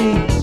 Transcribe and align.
me. 0.00 0.39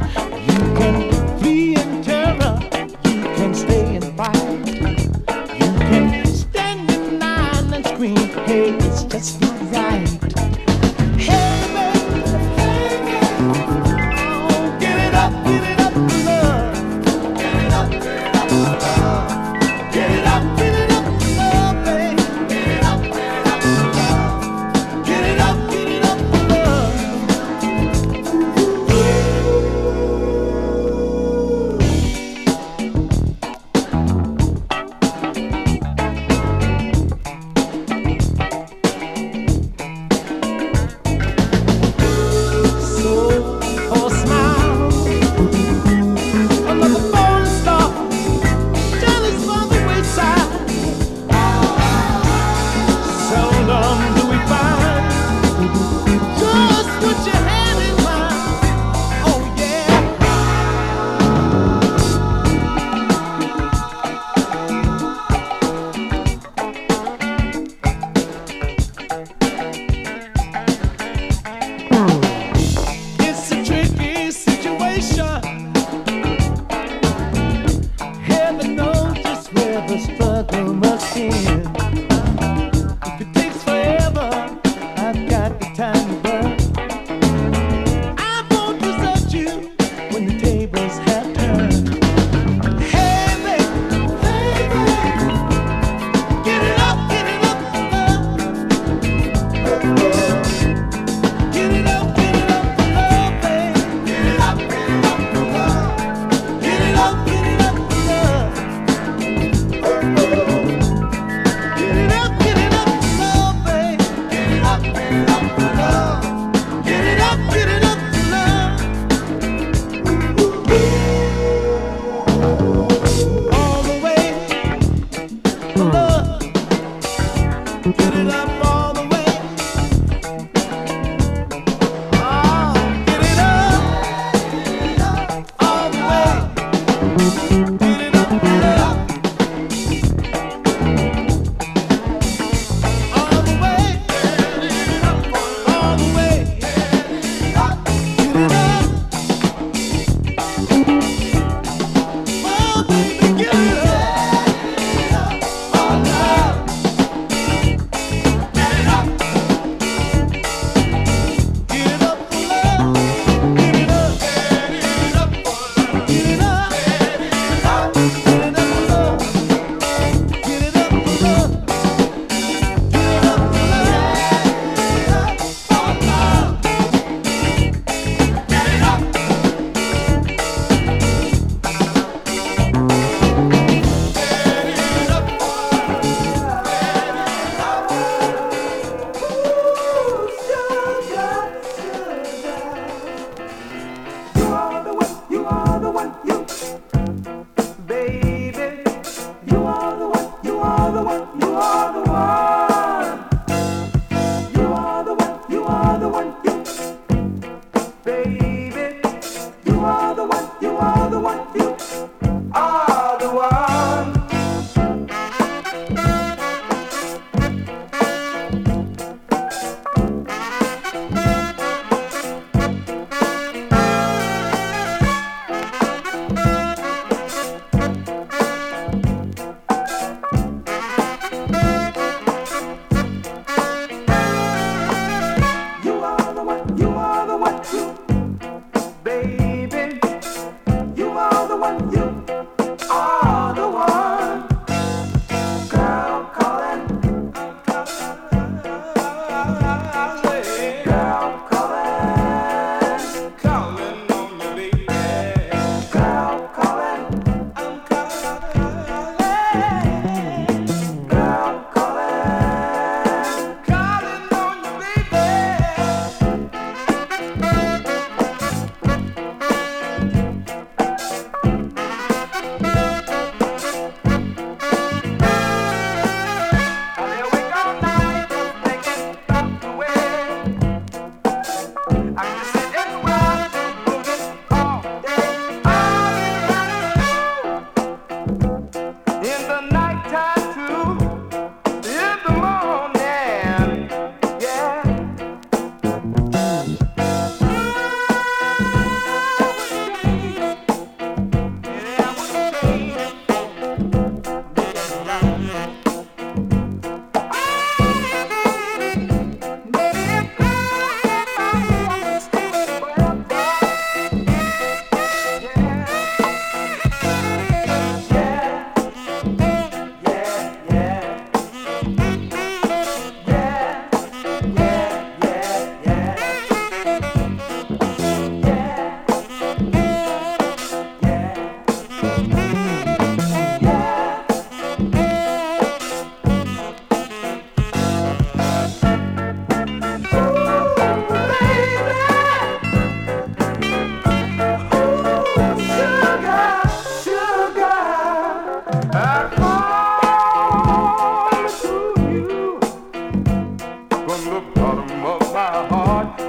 the 354.29 354.41
bottom 354.55 355.05
of 355.05 355.33
my 355.33 355.67
heart. 355.69 356.26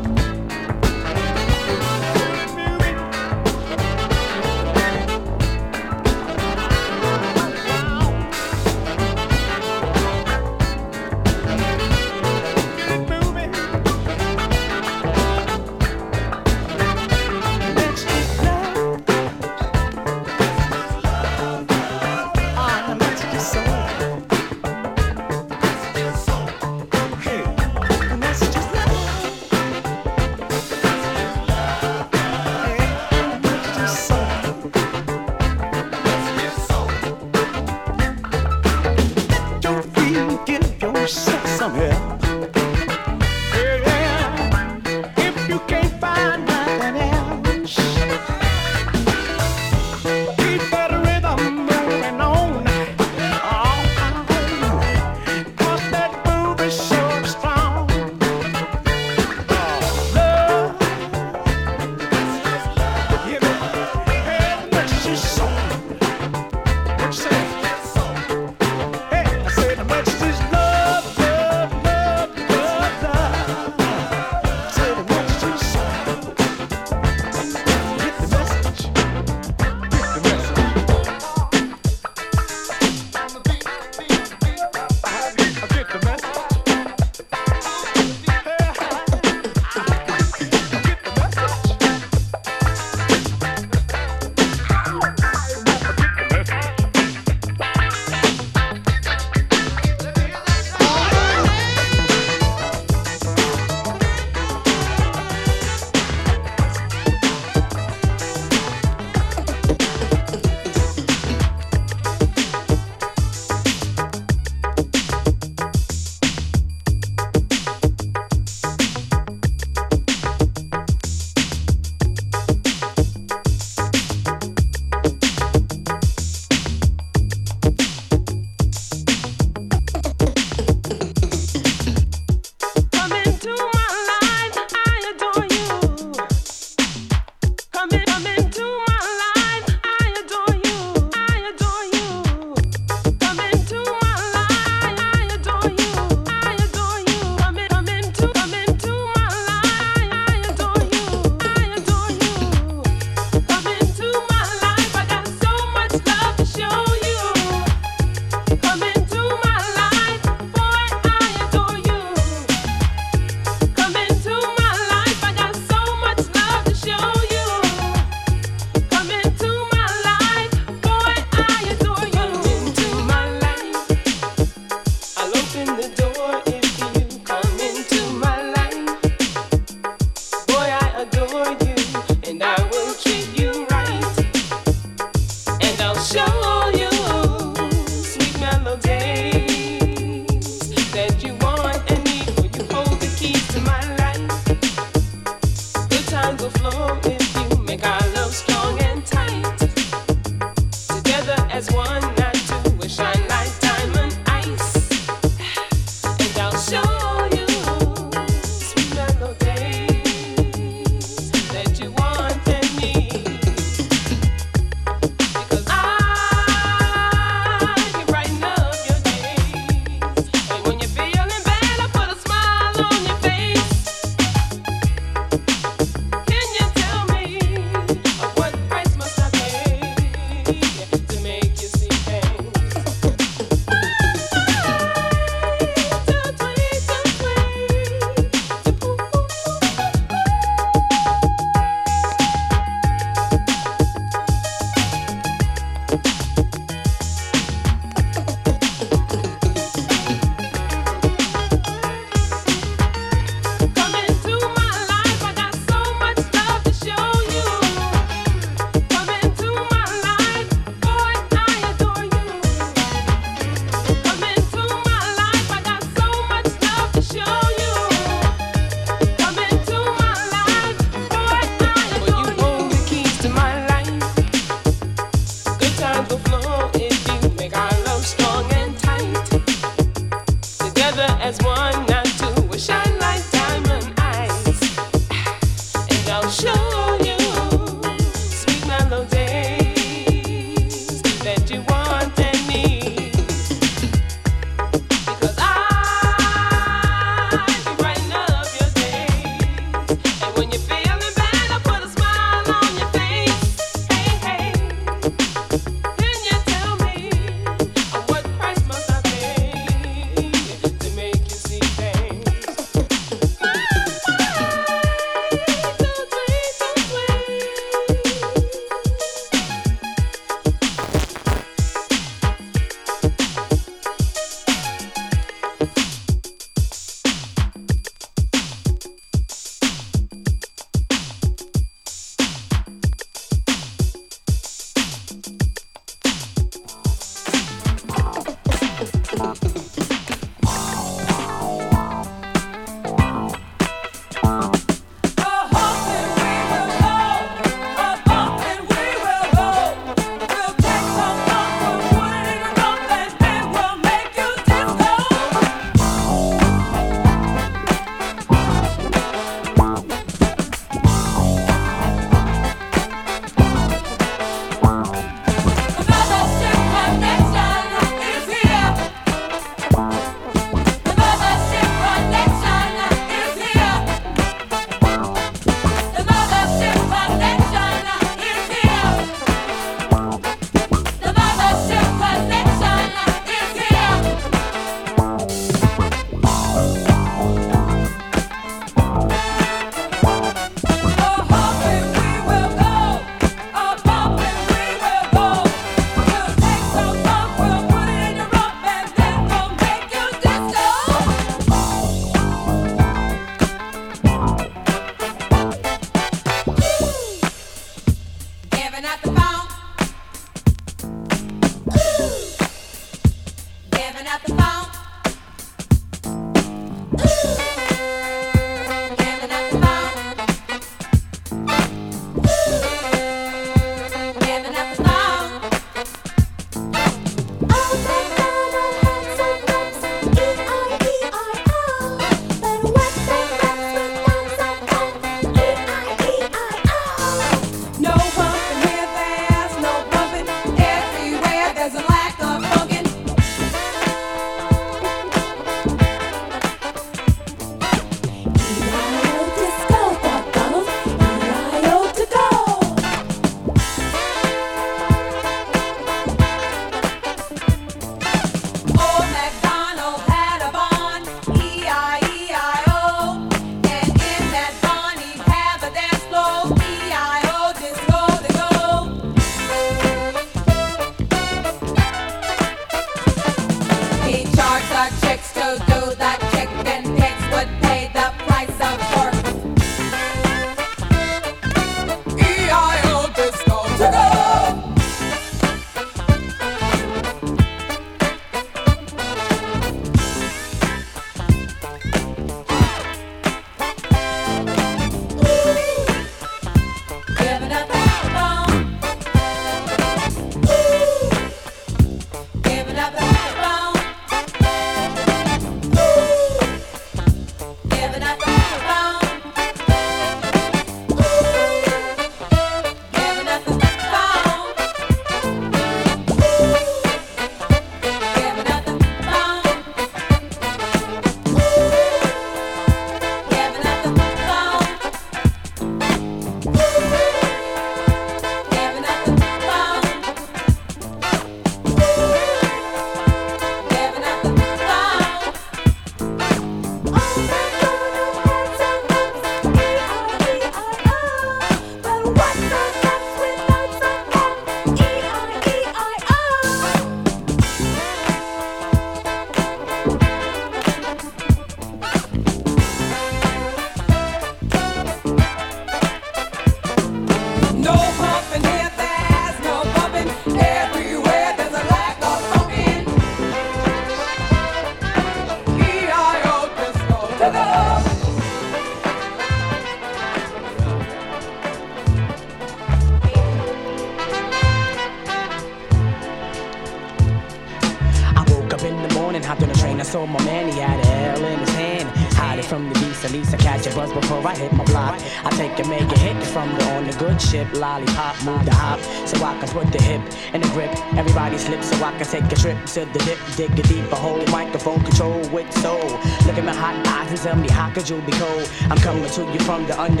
To 592.73 592.85
the 592.85 592.99
dip, 592.99 593.19
dig 593.35 593.59
a 593.59 593.63
deeper 593.63 593.95
hole. 593.97 594.25
Microphone 594.27 594.81
control 594.81 595.19
with 595.29 595.51
soul. 595.61 595.89
Look 596.25 596.37
at 596.37 596.45
my 596.45 596.53
hot 596.53 596.87
eyes 596.87 597.09
and 597.09 597.19
tell 597.19 597.35
me 597.35 597.49
how 597.49 597.69
could 597.69 597.89
you 597.89 597.99
be 598.01 598.13
cold? 598.13 598.49
I'm 598.69 598.77
coming 598.77 599.09
to 599.09 599.21
you 599.33 599.39
from 599.39 599.67
the 599.67 599.73
sound. 599.73 600.00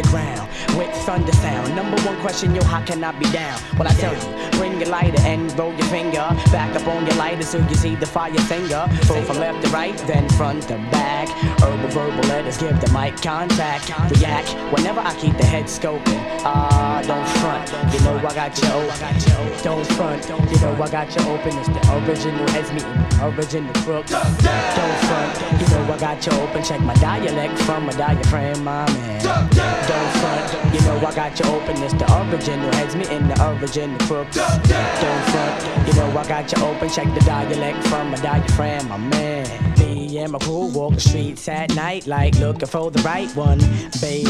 Number 1.75 1.95
one 2.01 2.19
question, 2.19 2.53
yo, 2.53 2.63
how 2.63 2.83
can 2.83 3.03
I 3.03 3.11
be 3.13 3.25
down? 3.31 3.59
Well, 3.77 3.87
I 3.87 3.93
tell 3.93 4.13
you, 4.13 4.51
bring 4.57 4.79
your 4.79 4.89
lighter 4.89 5.21
and 5.21 5.57
roll 5.57 5.73
your 5.73 5.87
finger. 5.87 6.27
Back 6.51 6.75
up 6.75 6.85
on 6.87 7.05
your 7.05 7.15
lighter 7.15 7.43
so 7.43 7.59
you 7.59 7.75
see 7.75 7.95
the 7.95 8.05
fire 8.05 8.33
finger. 8.51 8.85
Pull 9.03 9.21
from 9.23 9.37
left 9.37 9.63
to 9.63 9.71
right, 9.71 9.97
then 9.99 10.27
front 10.29 10.63
to 10.63 10.75
back. 10.91 11.29
Herbal 11.61 11.89
verbal 11.89 12.23
letters 12.27 12.57
give 12.57 12.79
the 12.81 12.91
mic 12.91 13.15
contact. 13.21 13.87
React 14.11 14.53
whenever 14.73 14.99
I 14.99 15.15
keep 15.15 15.37
the 15.37 15.45
head 15.45 15.65
scoping. 15.65 16.19
Ah, 16.43 16.99
uh, 16.99 17.03
don't 17.03 17.27
front. 17.39 17.93
You 17.93 17.99
know 18.01 18.17
I 18.17 18.33
got 18.35 18.57
you 18.61 18.67
open. 18.69 19.63
Don't 19.63 19.87
front. 19.95 20.27
You 20.51 20.59
know 20.59 20.73
I 20.83 20.89
got 20.89 21.15
you 21.15 21.21
open. 21.31 21.57
It's 21.57 21.69
the 21.69 21.81
original 22.03 22.47
heads 22.49 22.71
meeting, 22.73 23.05
original 23.21 23.73
crooks. 23.85 24.11
Don't 24.11 24.97
front. 25.07 25.61
You 25.61 25.67
know 25.71 25.93
I 25.93 25.97
got 25.99 26.25
you 26.25 26.31
open. 26.33 26.63
Check 26.63 26.81
my 26.81 26.93
dialect 26.95 27.57
from 27.59 27.85
my 27.85 27.93
diaphragm, 27.93 28.63
my 28.63 28.85
man. 28.91 29.21
Don't 29.23 30.11
front. 30.19 30.73
You 30.73 30.81
know 30.81 30.97
I 30.97 31.15
got 31.15 31.39
you 31.39 31.45
open. 31.45 31.60
It's 31.69 31.93
the 31.93 32.05
original 32.21 32.71
heads 32.73 32.95
me 32.95 33.07
in 33.09 33.27
the 33.27 33.35
original 33.49 33.97
crooks. 34.07 34.35
Don't 34.35 34.67
front. 35.31 35.87
You 35.87 35.93
know 35.93 36.17
I 36.17 36.27
got 36.27 36.51
you 36.51 36.63
open. 36.63 36.89
Check 36.89 37.13
the 37.13 37.21
dialect 37.21 37.87
from 37.87 38.11
my 38.11 38.17
diaphragm, 38.17 38.87
my 38.89 38.97
man 38.97 39.70
and 40.17 40.31
my 40.31 40.39
crew 40.39 40.67
walk 40.67 40.93
the 40.93 41.01
streets 41.01 41.47
at 41.47 41.73
night 41.75 42.07
like 42.07 42.37
looking 42.39 42.67
for 42.67 42.91
the 42.91 43.01
right 43.01 43.33
one, 43.35 43.59
baby. 43.99 44.29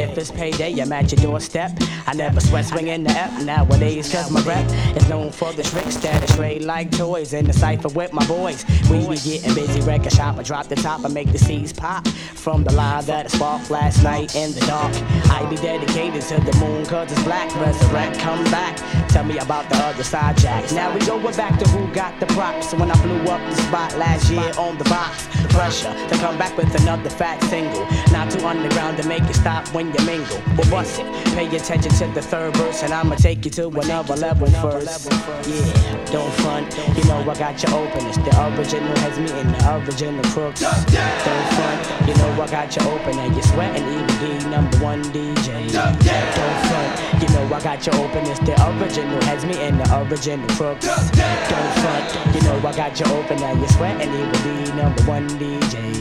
If 0.00 0.16
it's 0.16 0.30
payday, 0.30 0.78
I'm 0.80 0.92
at 0.92 1.10
your 1.12 1.20
doorstep. 1.20 1.72
I 2.06 2.14
never 2.14 2.40
sweat 2.40 2.66
swinging 2.66 3.04
the 3.04 3.10
F 3.10 3.42
nowadays, 3.44 4.12
cause 4.12 4.30
my 4.30 4.40
rep 4.42 4.66
is 4.96 5.08
known 5.08 5.30
for 5.30 5.52
the 5.52 5.62
tricks 5.62 5.96
that 5.98 6.22
are 6.22 6.32
straight 6.32 6.62
like 6.62 6.90
toys. 6.90 7.32
In 7.32 7.46
the 7.46 7.52
cipher 7.52 7.88
with 7.88 8.12
my 8.12 8.26
boys, 8.26 8.64
we 8.90 9.00
be 9.00 9.16
getting 9.16 9.54
busy, 9.54 9.80
record 9.82 10.12
shop. 10.12 10.38
I 10.38 10.42
drop 10.42 10.68
the 10.68 10.76
top, 10.76 11.04
I 11.04 11.08
make 11.08 11.32
the 11.32 11.38
seeds 11.38 11.72
pop 11.72 12.06
from 12.08 12.64
the 12.64 12.72
line 12.72 13.04
that 13.06 13.26
I 13.26 13.28
sparked 13.28 13.70
last 13.70 14.02
night 14.02 14.34
in 14.34 14.52
the 14.52 14.60
dark. 14.60 14.94
I 15.30 15.48
be 15.48 15.56
dedicated 15.56 16.22
to 16.22 16.40
the 16.40 16.56
moon, 16.58 16.84
cause 16.86 17.10
it's 17.10 17.22
black. 17.22 17.54
Resurrect, 17.56 18.18
come 18.18 18.42
back. 18.44 18.76
Tell 19.08 19.24
me 19.24 19.38
about 19.38 19.68
the 19.68 19.76
other 19.76 20.04
side, 20.04 20.36
Jack. 20.38 20.70
Now 20.72 20.92
we 20.92 21.00
going 21.06 21.36
back 21.36 21.58
to 21.58 21.68
who 21.70 21.92
got 21.92 22.18
the 22.20 22.26
props. 22.26 22.72
When 22.72 22.90
I 22.90 23.02
blew 23.02 23.20
up 23.30 23.40
the 23.50 23.56
spot 23.56 23.96
last 23.98 24.30
year 24.30 24.52
on 24.56 24.78
the 24.78 24.84
box, 25.00 25.26
pressure 25.54 25.92
to 26.08 26.14
come 26.18 26.36
back 26.36 26.56
with 26.56 26.72
another 26.82 27.08
fat 27.08 27.42
single. 27.44 27.84
Not 28.12 28.30
too 28.30 28.44
underground 28.46 28.98
to 28.98 29.08
make 29.08 29.22
it 29.22 29.34
stop 29.34 29.66
when 29.74 29.86
you 29.94 30.02
mingle. 30.04 30.40
But 30.56 30.66
what's 30.66 30.98
it? 30.98 31.06
Pay 31.36 31.46
attention 31.56 31.92
to 32.00 32.06
the 32.18 32.22
third 32.22 32.54
verse, 32.56 32.82
and 32.82 32.92
I'ma 32.92 33.14
take 33.14 33.44
you 33.44 33.50
to 33.52 33.68
another 33.68 34.16
level 34.16 34.48
first. 34.64 35.10
Yeah, 35.48 36.04
don't 36.12 36.32
front. 36.42 36.66
You 36.96 37.04
know 37.08 37.20
I 37.32 37.34
got 37.44 37.56
you 37.62 37.70
open. 37.74 38.06
It's 38.06 38.18
the 38.18 38.32
original 38.46 38.96
has 39.04 39.16
me 39.18 39.30
in 39.40 39.46
the 39.52 39.60
original 39.76 40.24
crooks. 40.34 40.60
Don't 40.60 41.48
front. 41.56 41.80
You 42.06 42.14
know 42.20 42.42
I 42.42 42.46
got 42.50 42.76
you 42.76 42.82
open, 42.92 43.18
and 43.18 43.32
you're 43.34 43.48
sweating 43.52 43.86
even 43.88 44.16
the 44.20 44.48
number 44.50 44.76
one 44.78 45.02
DJ. 45.14 45.72
Don't 45.72 45.96
front. 46.68 47.22
You 47.22 47.28
know 47.34 47.54
I 47.54 47.60
got 47.62 47.86
you 47.86 47.92
open. 48.04 48.26
It's 48.26 48.40
the 48.40 48.54
original 48.68 49.20
has 49.24 49.44
me 49.46 49.56
in 49.66 49.78
the 49.78 49.86
original 50.02 50.48
crooks. 50.56 50.86
Don't 50.86 51.72
front. 51.80 52.34
You 52.34 52.42
know 52.42 52.56
I 52.68 52.72
got 52.76 53.00
you 53.00 53.06
open, 53.16 53.42
and 53.42 53.58
you're 53.60 53.68
sweating 53.70 54.12
even 54.12 54.32
the 54.44 54.89
number 54.90 55.10
one 55.10 55.28
DJ. 55.38 56.00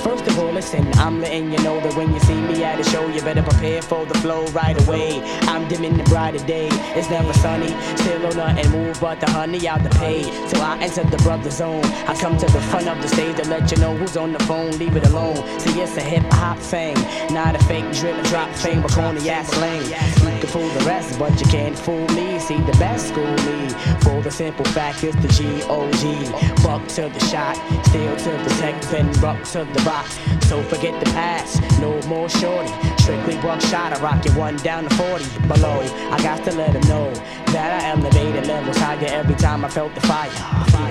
First 0.00 0.26
of 0.26 0.38
all, 0.38 0.52
listen, 0.52 0.86
I'm 0.94 1.20
letting 1.20 1.52
you 1.52 1.58
know 1.58 1.80
that 1.80 1.94
when 1.94 2.12
you 2.12 2.20
see 2.20 2.40
me 2.40 2.64
at 2.64 2.80
a 2.80 2.84
show, 2.84 3.06
you 3.08 3.20
better 3.22 3.42
prepare 3.42 3.82
for 3.82 4.06
the 4.06 4.14
flow 4.18 4.46
right 4.48 4.76
away. 4.86 5.20
I'm 5.42 5.68
dimming 5.68 5.96
the 5.96 6.04
brighter 6.04 6.44
day, 6.46 6.68
it's 6.96 7.10
never 7.10 7.32
sunny. 7.34 7.68
Still 7.96 8.26
on 8.26 8.36
nothing 8.36 8.70
move 8.70 9.00
but 9.00 9.20
the 9.20 9.30
honey 9.30 9.68
out 9.68 9.82
the 9.82 9.90
pay. 9.90 10.22
So 10.48 10.60
I 10.60 10.78
enter 10.78 11.04
the 11.04 11.16
brother 11.18 11.50
zone. 11.50 11.84
I 12.06 12.14
come 12.14 12.36
to 12.38 12.46
the 12.46 12.60
front 12.70 12.88
of 12.88 13.00
the 13.02 13.08
stage 13.08 13.36
to 13.36 13.48
let 13.48 13.70
you 13.70 13.78
know 13.78 13.96
who's 13.96 14.16
on 14.16 14.32
the 14.32 14.42
phone, 14.44 14.70
leave 14.78 14.96
it 14.96 15.06
alone. 15.06 15.36
See, 15.58 15.80
it's 15.80 15.96
a 15.96 16.02
hip 16.02 16.24
hop 16.32 16.58
thing, 16.58 16.94
not 17.32 17.54
a 17.54 17.64
fake 17.64 17.92
drip 17.92 18.16
and 18.16 18.26
drop 18.28 18.50
thing, 18.56 18.80
but 18.82 18.92
corny 18.92 19.28
ass 19.28 19.48
slang. 19.48 19.82
You 19.84 20.40
can 20.40 20.46
fool 20.46 20.68
the 20.68 20.84
rest, 20.84 21.18
but 21.18 21.38
you 21.40 21.46
can't 21.46 21.78
fool 21.78 22.06
me. 22.08 22.38
See, 22.38 22.58
the 22.58 22.76
best 22.78 23.08
school 23.08 23.34
me. 23.46 23.68
For 24.00 24.22
the 24.22 24.30
simple 24.30 24.64
fact 24.66 25.04
is 25.04 25.14
the 25.16 25.28
G-O-G. 25.28 26.62
Buck 26.62 26.86
to 26.96 27.02
the 27.08 27.20
shot, 27.26 27.56
steel 27.86 28.16
to 28.24 28.30
the 28.30 28.50
tech, 28.60 28.80
then 28.82 29.10
rock 29.20 29.42
to 29.44 29.64
the 29.64 29.82
box. 29.84 30.18
So 30.46 30.62
forget 30.64 30.98
the 31.02 31.10
past, 31.12 31.60
no 31.80 32.00
more 32.02 32.28
shorty. 32.28 32.72
Strictly 32.98 33.36
buckshot, 33.36 33.92
I 33.92 34.00
rock 34.00 34.24
you 34.24 34.32
one 34.32 34.56
down 34.58 34.84
to 34.84 34.94
40 34.96 35.24
below. 35.48 35.80
I 36.10 36.22
got 36.22 36.44
to 36.44 36.52
let 36.52 36.72
them 36.72 36.82
know 36.88 37.12
that 37.52 37.82
I 37.82 37.88
elevated 37.88 38.46
levels 38.46 38.76
higher 38.76 39.06
every 39.06 39.34
time 39.36 39.64
I 39.64 39.68
felt 39.68 39.94
the 39.94 40.02
fire. 40.02 40.30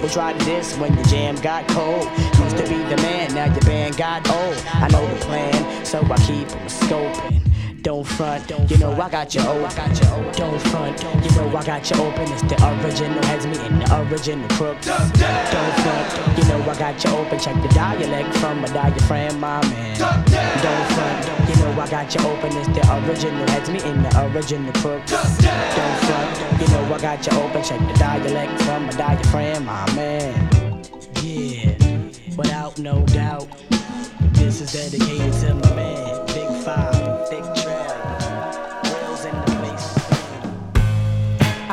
People 0.02 0.10
to 0.10 0.46
diss 0.46 0.76
when 0.78 0.96
the 0.96 1.04
jam 1.04 1.36
got 1.36 1.68
cold. 1.68 2.08
Used 2.40 2.58
to 2.58 2.64
be 2.64 2.78
the 2.90 2.98
man, 2.98 3.34
now 3.34 3.46
your 3.46 3.62
band 3.62 3.98
got 3.98 4.28
old. 4.30 4.58
I 4.74 4.88
know 4.88 5.06
the 5.08 5.20
plan, 5.26 5.86
so 5.86 6.02
I 6.02 6.18
keep 6.18 6.48
them 6.48 6.68
scoping. 6.68 7.49
Don't 7.82 8.06
front, 8.06 8.50
you 8.70 8.78
know 8.78 8.92
I 8.92 9.10
got 9.10 9.34
you 9.34 9.42
oh, 9.46 9.64
open. 9.64 9.92
Oh. 10.04 10.32
Don't 10.34 10.62
front, 10.64 11.02
you 11.24 11.32
know 11.32 11.56
I 11.56 11.64
got 11.64 11.90
you 11.90 11.96
open. 11.98 12.32
It's 12.32 12.42
the 12.42 12.56
original 12.84 13.24
heads 13.24 13.48
meeting 13.48 13.80
the 13.80 14.02
original 14.02 14.48
crooks. 14.50 14.88
Don't 14.88 15.16
front, 15.16 16.38
you 16.38 16.44
know 16.50 16.62
I 16.70 16.78
got 16.78 17.04
you 17.04 17.12
open. 17.12 17.40
Check 17.40 17.62
the 17.62 17.70
dialect 17.70 18.36
from 18.38 18.64
a 18.66 18.68
diaphragm, 18.68 19.40
my 19.40 19.62
man. 19.70 19.98
Don't 19.98 20.88
front, 20.92 21.50
you 21.50 21.56
know 21.64 21.80
I 21.80 21.88
got 21.90 22.14
you 22.14 22.22
open. 22.28 22.58
It's 22.58 22.68
the 22.68 23.08
original 23.08 23.48
heads 23.48 23.70
meeting 23.70 24.04
the 24.04 24.30
original 24.34 24.74
crooks. 24.74 25.12
Don't 25.12 26.00
front, 26.04 26.62
you 26.62 26.68
know 26.68 26.94
I 26.94 27.00
got 27.00 27.26
you 27.26 27.40
open. 27.40 27.64
Check 27.64 27.80
the 27.80 27.94
dialect 27.98 28.62
from 28.64 28.90
a 28.90 28.92
diaphragm, 28.94 29.66
my 29.66 29.96
man. 29.96 30.84
Yeah, 31.22 31.76
without 32.36 32.78
no 32.78 33.06
doubt, 33.06 33.48
this 34.34 34.60
is 34.60 34.74
dedicated 34.74 35.34
to 35.42 35.54
my 35.56 35.76
man, 35.76 36.26
Big 36.28 36.64
Five, 36.64 37.30
Big 37.30 37.59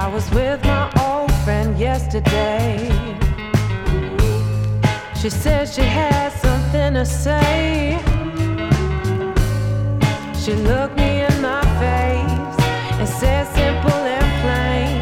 I 0.07 0.09
was 0.09 0.31
with 0.31 0.63
my 0.63 0.89
old 1.01 1.33
friend 1.43 1.77
yesterday. 1.77 2.77
She 5.21 5.29
said 5.29 5.69
she 5.69 5.83
had 5.83 6.31
something 6.45 6.95
to 6.95 7.05
say. 7.05 7.99
She 10.41 10.55
looked 10.55 10.97
me 10.97 11.25
in 11.29 11.43
my 11.43 11.61
face 11.83 12.57
and 13.01 13.09
said 13.09 13.49
simple 13.59 14.03
and 14.17 14.29
plain, 14.45 14.97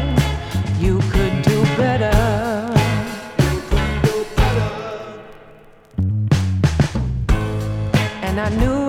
you 0.83 0.97
could 1.11 1.35
do 1.43 1.61
better. 1.77 2.17
And 8.23 8.39
I 8.39 8.49
knew 8.57 8.84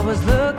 I 0.00 0.02
was 0.02 0.24
looking 0.24 0.49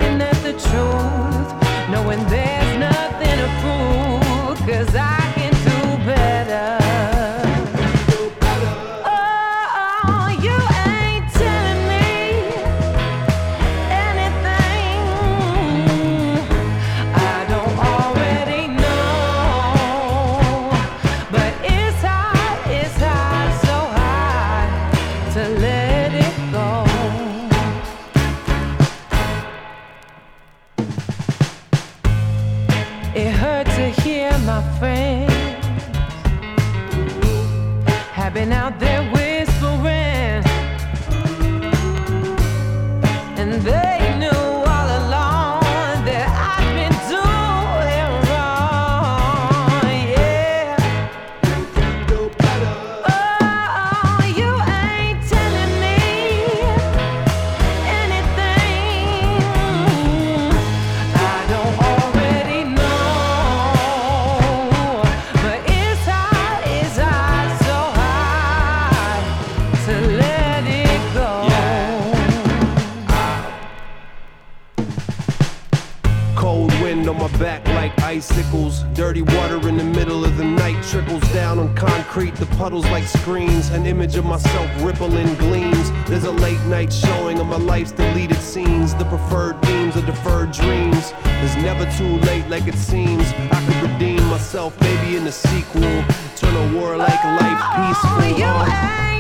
back 77.41 77.67
like 77.69 77.99
icicles. 78.03 78.83
Dirty 78.93 79.23
water 79.23 79.67
in 79.67 79.75
the 79.75 79.83
middle 79.83 80.23
of 80.23 80.37
the 80.37 80.43
night 80.43 80.81
trickles 80.83 81.23
down 81.33 81.57
on 81.57 81.75
concrete. 81.75 82.35
The 82.35 82.45
puddles 82.57 82.85
like 82.91 83.03
screens. 83.03 83.69
An 83.69 83.87
image 83.87 84.15
of 84.15 84.25
myself 84.25 84.69
rippling 84.83 85.33
gleams. 85.35 85.91
There's 86.07 86.25
a 86.25 86.31
late 86.31 86.61
night 86.67 86.93
showing 86.93 87.39
of 87.39 87.47
my 87.47 87.57
life's 87.57 87.91
deleted 87.93 88.37
scenes. 88.37 88.93
The 88.93 89.05
preferred 89.05 89.59
themes 89.63 89.95
of 89.95 90.05
deferred 90.05 90.51
dreams. 90.51 91.13
It's 91.43 91.55
never 91.55 91.85
too 91.97 92.19
late 92.27 92.47
like 92.47 92.67
it 92.67 92.75
seems. 92.75 93.25
I 93.51 93.59
could 93.65 93.91
redeem 93.91 94.23
myself 94.27 94.79
maybe 94.79 95.17
in 95.17 95.25
the 95.25 95.31
sequel. 95.31 96.03
Turn 96.35 96.55
a 96.55 96.77
war 96.77 96.95
like 96.95 97.23
life 97.23 97.63
peaceful. 97.75 98.21
Oh, 98.21 98.35
you 98.37 99.10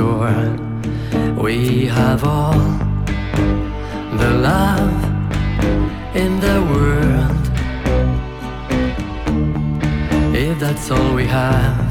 store. 0.00 0.56
We 1.44 1.84
have 1.84 2.24
all 2.24 2.62
the 4.22 4.30
love 4.50 4.98
in 6.22 6.32
the 6.46 6.58
world. 6.72 7.44
If 10.44 10.58
that's 10.58 10.90
all 10.90 11.14
we 11.20 11.26
have, 11.26 11.86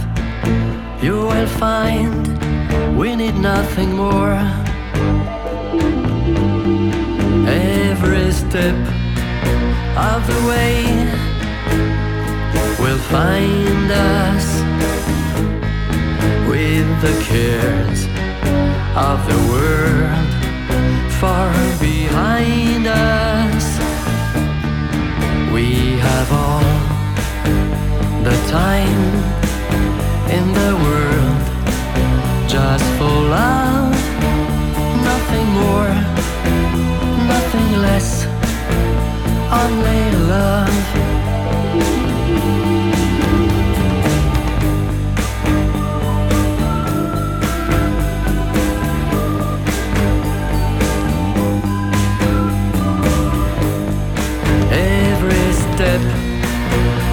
you 1.03 1.17
will 1.31 1.51
find 1.63 2.23
we 2.97 3.15
need 3.15 3.37
nothing 3.53 3.91
more. 4.03 4.39
Every 7.47 8.31
step 8.43 8.79
of 10.09 10.19
the 10.31 10.39
way 10.49 10.73
will 12.83 13.01
find 13.15 13.91
us 13.91 14.68
the 16.77 17.23
cares 17.23 18.05
of 18.95 19.17
the 19.27 19.39
world 19.49 20.29
far 21.19 21.51
behind 21.79 22.85
us. 22.85 23.79
We 25.51 25.97
have 25.97 26.31
all 26.31 26.61
the 28.23 28.37
time 28.47 29.03
in 30.29 30.45
the 30.53 30.73
world 30.85 31.41
just 32.47 32.85
for 32.99 33.15
love, 33.39 33.95
nothing 35.09 35.47
more, 35.63 35.93
nothing 37.33 37.81
less, 37.81 38.25
only 39.51 40.11
love. 40.27 41.08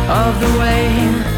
Of 0.08 0.40
the 0.40 0.58
way 0.58 1.35